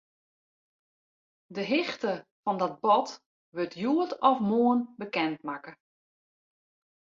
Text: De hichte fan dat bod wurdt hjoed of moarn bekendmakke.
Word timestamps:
De 1.55 1.61
hichte 1.69 2.11
fan 2.43 2.57
dat 2.61 2.75
bod 2.85 3.09
wurdt 3.53 3.73
hjoed 3.79 4.11
of 4.27 4.37
moarn 4.49 4.81
bekendmakke. 4.99 5.73